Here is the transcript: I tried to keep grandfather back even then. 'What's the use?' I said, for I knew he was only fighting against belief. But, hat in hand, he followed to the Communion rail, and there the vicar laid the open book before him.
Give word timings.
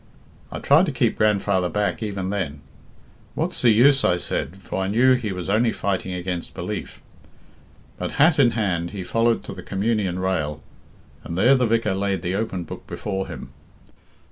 I 0.51 0.57
tried 0.57 0.87
to 0.87 0.91
keep 0.91 1.15
grandfather 1.15 1.69
back 1.69 2.01
even 2.01 2.31
then. 2.31 2.61
'What's 3.35 3.61
the 3.61 3.69
use?' 3.69 4.03
I 4.03 4.17
said, 4.17 4.55
for 4.57 4.81
I 4.81 4.87
knew 4.87 5.13
he 5.13 5.31
was 5.31 5.47
only 5.47 5.71
fighting 5.71 6.11
against 6.11 6.55
belief. 6.55 7.01
But, 7.99 8.13
hat 8.13 8.39
in 8.39 8.49
hand, 8.57 8.89
he 8.89 9.03
followed 9.03 9.43
to 9.43 9.53
the 9.53 9.61
Communion 9.61 10.17
rail, 10.17 10.63
and 11.23 11.37
there 11.37 11.53
the 11.53 11.67
vicar 11.67 11.93
laid 11.93 12.23
the 12.23 12.33
open 12.33 12.63
book 12.63 12.87
before 12.87 13.27
him. 13.27 13.51